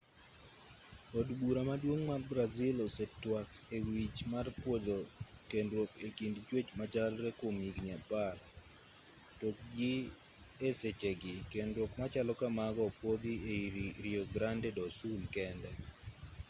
[1.19, 4.97] od bura maduong' mar brazil osetwak e wi wach mar pwodho
[5.51, 8.37] kendruok e kind chwech machalre kwom higni 10
[9.39, 9.93] to gi
[10.67, 13.65] e sechegi kendruok machalo kamago opwodhi ei
[14.05, 15.69] rio grande do sul kende